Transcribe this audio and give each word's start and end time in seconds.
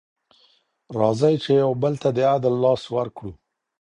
راځئ 0.99 1.35
چي 1.43 1.51
یو 1.63 1.71
بل 1.83 1.93
ته 2.01 2.09
د 2.15 2.19
عدل 2.33 2.53
لاس 2.63 2.83
ورکړو. 2.95 3.31